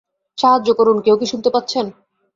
[0.37, 1.85] সাহায্য করুন কেউ কি শুনতে পাচ্ছেন?